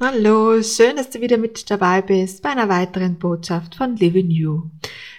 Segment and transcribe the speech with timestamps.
[0.00, 4.62] Hallo, schön, dass du wieder mit dabei bist bei einer weiteren Botschaft von Living You.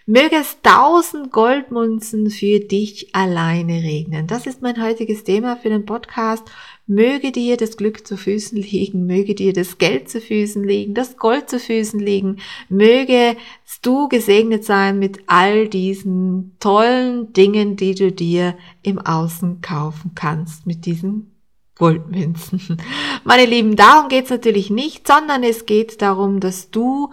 [0.06, 4.26] Möge es tausend Goldmunzen für dich alleine regnen.
[4.26, 6.50] Das ist mein heutiges Thema für den Podcast.
[6.88, 11.18] Möge dir das Glück zu Füßen liegen, möge dir das Geld zu Füßen liegen, das
[11.18, 12.38] Gold zu Füßen liegen,
[12.70, 13.36] möge
[13.82, 20.66] du gesegnet sein mit all diesen tollen Dingen, die du dir im Außen kaufen kannst,
[20.66, 21.32] mit diesen
[21.80, 22.78] Goldmünzen.
[23.24, 27.10] Meine Lieben, darum geht es natürlich nicht, sondern es geht darum, dass du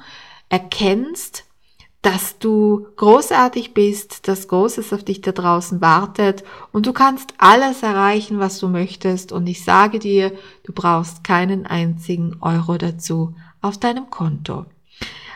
[0.51, 1.45] erkennst,
[2.03, 7.83] dass du großartig bist, dass Großes auf dich da draußen wartet und du kannst alles
[7.83, 9.33] erreichen, was du möchtest.
[9.33, 10.33] Und ich sage dir,
[10.65, 14.67] du brauchst keinen einzigen Euro dazu auf deinem Konto.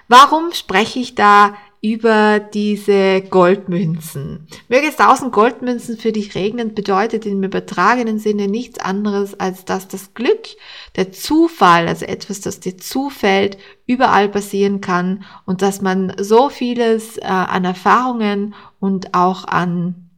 [0.07, 4.47] Warum spreche ich da über diese Goldmünzen.
[4.69, 9.89] Möge es tausend Goldmünzen für dich regnen, bedeutet im übertragenen Sinne nichts anderes, als dass
[9.89, 10.49] das Glück,
[10.97, 17.17] der Zufall, also etwas, das dir zufällt, überall passieren kann und dass man so vieles
[17.17, 20.10] äh, an Erfahrungen und auch an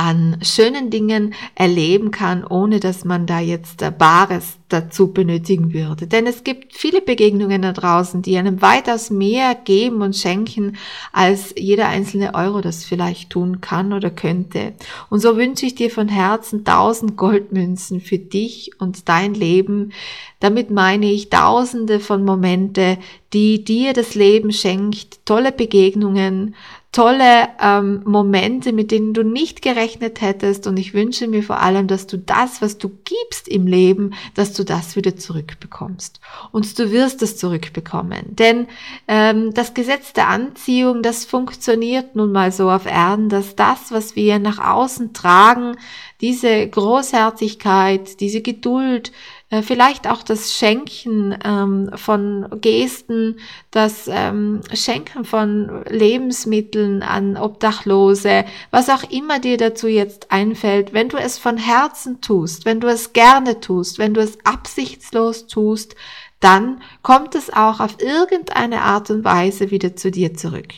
[0.00, 6.06] an schönen Dingen erleben kann, ohne dass man da jetzt Bares dazu benötigen würde.
[6.06, 10.78] Denn es gibt viele Begegnungen da draußen, die einem weitaus mehr geben und schenken,
[11.12, 14.72] als jeder einzelne Euro das vielleicht tun kann oder könnte.
[15.10, 19.92] Und so wünsche ich dir von Herzen tausend Goldmünzen für dich und dein Leben.
[20.38, 22.96] Damit meine ich tausende von Momente,
[23.34, 26.54] die dir das Leben schenkt, tolle Begegnungen,
[26.92, 30.66] tolle ähm, Momente, mit denen du nicht gerechnet hättest.
[30.66, 34.54] Und ich wünsche mir vor allem, dass du das, was du gibst im Leben, dass
[34.54, 36.20] du das wieder zurückbekommst.
[36.50, 38.34] Und du wirst es zurückbekommen.
[38.34, 38.66] Denn
[39.06, 44.16] ähm, das Gesetz der Anziehung, das funktioniert nun mal so auf Erden, dass das, was
[44.16, 45.76] wir nach außen tragen,
[46.20, 49.12] diese Großherzigkeit, diese Geduld,
[49.50, 53.40] äh, vielleicht auch das Schenken ähm, von Gesten,
[53.70, 61.08] das ähm, Schenken von Lebensmitteln an Obdachlose, was auch immer dir dazu jetzt einfällt, wenn
[61.08, 65.96] du es von Herzen tust, wenn du es gerne tust, wenn du es absichtslos tust,
[66.38, 70.68] dann kommt es auch auf irgendeine Art und Weise wieder zu dir zurück.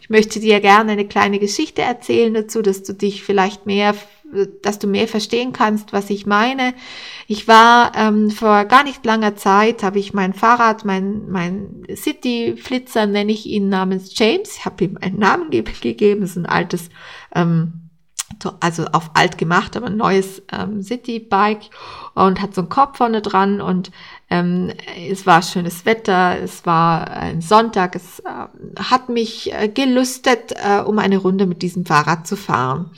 [0.00, 3.94] Ich möchte dir gerne eine kleine Geschichte erzählen dazu, dass du dich vielleicht mehr
[4.62, 6.74] dass du mehr verstehen kannst, was ich meine.
[7.26, 13.06] Ich war ähm, vor gar nicht langer Zeit, habe ich mein Fahrrad, mein, mein City-Flitzer,
[13.06, 16.88] nenne ich ihn namens James, ich habe ihm einen Namen ge gegeben, ist ein altes,
[17.34, 17.90] ähm,
[18.60, 21.70] also auf alt gemacht, aber ein neues ähm, City-Bike
[22.14, 23.90] und hat so einen Kopf vorne dran und
[24.32, 24.72] ähm,
[25.10, 30.80] es war schönes Wetter, es war ein Sonntag, es äh, hat mich äh, gelüstet, äh,
[30.80, 32.90] um eine Runde mit diesem Fahrrad zu fahren.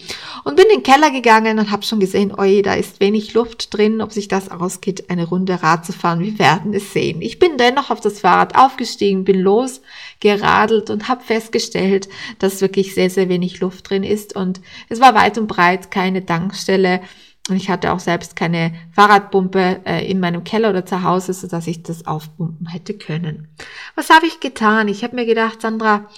[0.45, 3.77] Und bin in den Keller gegangen und habe schon gesehen, oi, da ist wenig Luft
[3.77, 6.21] drin, ob sich das ausgeht, eine Runde Rad zu fahren.
[6.21, 7.21] Wir werden es sehen.
[7.21, 12.09] Ich bin dennoch auf das Fahrrad aufgestiegen, bin losgeradelt und habe festgestellt,
[12.39, 14.37] dass wirklich sehr, sehr wenig Luft drin ist.
[14.37, 17.01] Und es war weit und breit keine Tankstelle.
[17.51, 21.47] Und ich hatte auch selbst keine Fahrradpumpe äh, in meinem Keller oder zu Hause, so
[21.47, 23.49] dass ich das aufpumpen hätte können.
[23.97, 24.89] Was habe ich getan?
[24.89, 26.09] Ich habe mir gedacht, Sandra,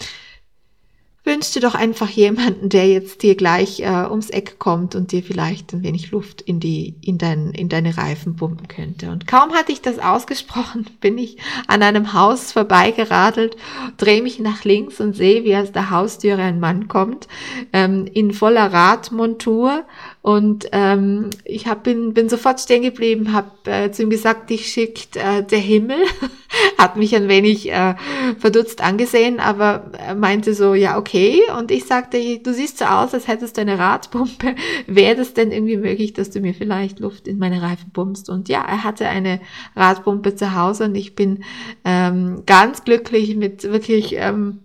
[1.27, 5.25] wünsch dir doch einfach jemanden, der jetzt dir gleich äh, ums Eck kommt und dir
[5.25, 9.11] vielleicht ein wenig Luft in die in dein in deine Reifen pumpen könnte.
[9.11, 13.57] Und kaum hatte ich das ausgesprochen, bin ich an einem Haus vorbeigeradelt,
[13.97, 17.27] drehe mich nach links und sehe, wie aus der Haustüre ein Mann kommt
[17.73, 19.85] ähm, in voller Radmontur
[20.27, 24.67] Und ähm, ich hab, bin, bin sofort stehen geblieben, habe äh, zu ihm gesagt, dich
[24.67, 25.99] schickt äh, der Himmel.
[26.79, 27.95] Hat mich ein wenig äh,
[28.37, 31.43] verdutzt angesehen, aber er meinte so, ja, okay.
[31.57, 34.57] Und ich sagte, du siehst so aus, als hättest du eine Radpumpe.
[34.89, 38.29] Wäre das denn irgendwie möglich, dass du mir vielleicht Luft in meine Reifen pumpst?
[38.29, 39.39] Und ja, er hatte eine
[39.77, 41.45] Radpumpe zu Hause und ich bin
[41.85, 44.59] ähm, ganz glücklich mit wirklich ähm,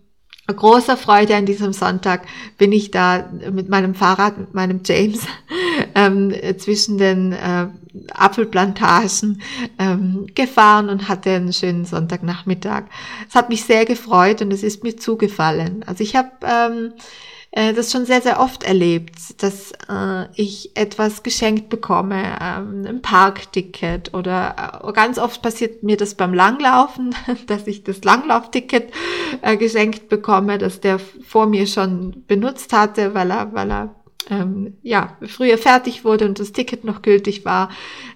[0.53, 2.23] großer Freude an diesem Sonntag
[2.57, 5.21] bin ich da mit meinem Fahrrad, mit meinem James
[5.95, 7.67] ähm, zwischen den äh,
[8.13, 9.41] Apfelplantagen
[9.79, 12.83] ähm, gefahren und hatte einen schönen Sonntagnachmittag.
[13.27, 15.83] Es hat mich sehr gefreut und es ist mir zugefallen.
[15.85, 16.93] Also ich habe ähm,
[17.51, 23.01] äh, das schon sehr, sehr oft erlebt, dass äh, ich etwas geschenkt bekomme, ähm, ein
[23.01, 27.13] Parkticket oder äh, ganz oft passiert mir das beim Langlaufen,
[27.47, 28.91] dass ich das Langlaufticket
[29.41, 33.95] äh, geschenkt bekomme, dass der vor mir schon benutzt hatte, weil er, weil er
[34.29, 37.69] ähm, ja, früher fertig wurde und das Ticket noch gültig war.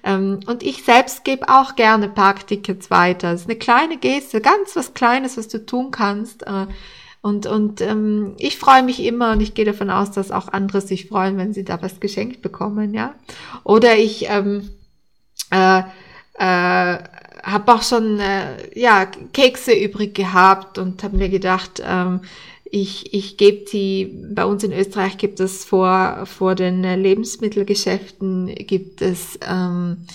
[0.04, 3.32] Ähm, und ich selbst gebe auch gerne Parktickets weiter.
[3.32, 6.44] Das ist eine kleine Geste, ganz was Kleines, was du tun kannst.
[6.48, 6.68] Äh,
[7.26, 10.80] und, und ähm, ich freue mich immer und ich gehe davon aus, dass auch andere
[10.80, 13.16] sich freuen, wenn sie da was geschenkt bekommen, ja.
[13.64, 14.70] Oder ich ähm,
[15.50, 15.84] äh, äh,
[16.38, 22.22] habe auch schon äh, ja Kekse übrig gehabt und habe mir gedacht, ähm,
[22.64, 29.02] ich, ich gebe die, bei uns in Österreich gibt es vor, vor den Lebensmittelgeschäften gibt
[29.02, 30.06] es ähm,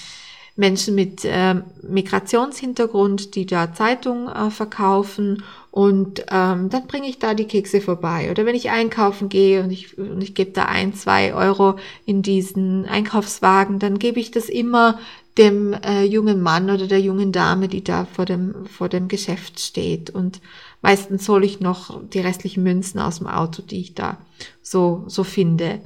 [0.54, 7.34] Menschen mit äh, Migrationshintergrund, die da Zeitung äh, verkaufen und ähm, dann bringe ich da
[7.34, 8.30] die Kekse vorbei.
[8.30, 12.22] Oder wenn ich einkaufen gehe und ich, und ich gebe da ein, zwei Euro in
[12.22, 14.98] diesen Einkaufswagen, dann gebe ich das immer
[15.38, 19.60] dem äh, jungen Mann oder der jungen Dame, die da vor dem, vor dem Geschäft
[19.60, 20.10] steht.
[20.10, 20.40] Und
[20.82, 24.18] meistens hole ich noch die restlichen Münzen aus dem Auto, die ich da
[24.62, 25.80] so, so finde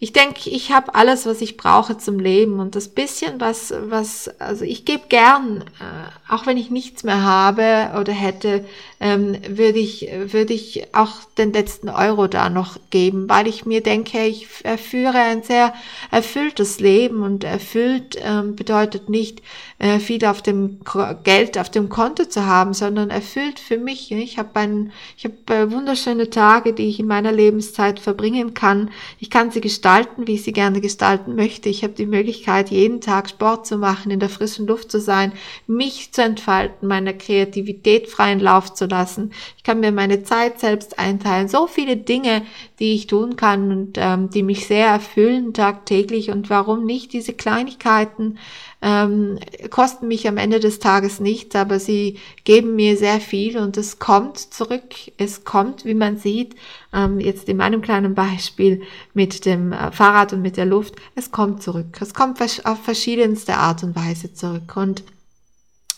[0.00, 2.60] ich denke, ich habe alles, was ich brauche zum Leben.
[2.60, 7.22] Und das bisschen, was, was, also ich gebe gern, äh, auch wenn ich nichts mehr
[7.22, 8.64] habe oder hätte,
[9.00, 13.82] ähm, würde ich, würde ich auch den letzten Euro da noch geben, weil ich mir
[13.82, 15.72] denke, ich führe ein sehr
[16.10, 17.22] erfülltes Leben.
[17.22, 19.42] Und erfüllt ähm, bedeutet nicht
[19.84, 20.78] äh, viel auf dem
[21.24, 24.10] Geld auf dem Konto zu haben, sondern erfüllt für mich.
[24.10, 28.90] Ich habe ein, ich habe äh, wunderschöne Tage, die ich in meiner Lebenszeit verbringen kann.
[29.18, 31.68] Ich kann sie gestalten, wie ich sie gerne gestalten möchte.
[31.68, 35.32] Ich habe die Möglichkeit, jeden Tag Sport zu machen, in der frischen Luft zu sein,
[35.66, 39.32] mich zu entfalten, meiner Kreativität freien Lauf zu lassen.
[39.58, 41.48] Ich kann mir meine Zeit selbst einteilen.
[41.48, 42.40] So viele Dinge,
[42.78, 46.30] die ich tun kann und ähm, die mich sehr erfüllen tagtäglich.
[46.30, 48.38] Und warum nicht diese Kleinigkeiten
[48.86, 49.38] ähm,
[49.70, 53.98] kosten mich am Ende des Tages nichts, aber sie geben mir sehr viel und es
[53.98, 54.94] kommt zurück.
[55.16, 56.54] Es kommt, wie man sieht,
[56.92, 58.82] ähm, jetzt in meinem kleinen Beispiel
[59.14, 61.96] mit dem äh, Fahrrad und mit der Luft, es kommt zurück.
[62.02, 65.02] Es kommt auf verschiedenste Art und Weise zurück und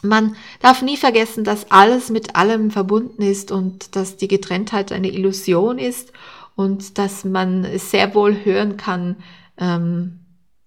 [0.03, 5.11] man darf nie vergessen, dass alles mit allem verbunden ist und dass die Getrenntheit eine
[5.11, 6.13] Illusion ist
[6.55, 9.17] und dass man sehr wohl hören kann
[9.59, 10.21] ähm,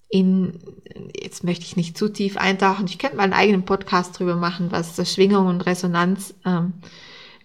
[0.10, 0.60] in,
[1.20, 4.72] jetzt möchte ich nicht zu tief eintauchen, ich könnte mal einen eigenen Podcast drüber machen,
[4.72, 6.74] was Schwingung und Resonanz ähm,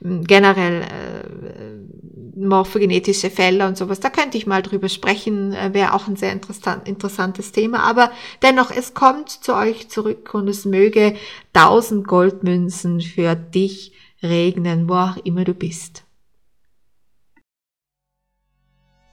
[0.01, 6.09] generell äh, morphogenetische Fälle und sowas, da könnte ich mal drüber sprechen, äh, wäre auch
[6.09, 7.85] ein sehr interessant, interessantes Thema.
[7.85, 8.11] Aber
[8.43, 11.17] dennoch, es kommt zu euch zurück und es möge
[11.53, 16.04] tausend Goldmünzen für dich regnen, wo auch immer du bist.